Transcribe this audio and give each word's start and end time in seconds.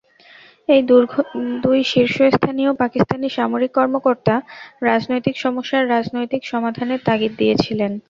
এই 0.69 0.81
দুই 1.63 1.79
শীর্ষস্থানীয় 1.91 2.71
পাকিস্তানি 2.81 3.27
সামরিক 3.37 3.71
কর্মকর্তা 3.75 4.35
রাজনৈতিক 4.83 5.35
সমস্যার 5.37 5.83
রাজনৈতিক 5.89 6.41
সমাধানের 6.51 6.99
তাগিদ 7.07 7.33
দিয়েছিলেন। 7.39 7.91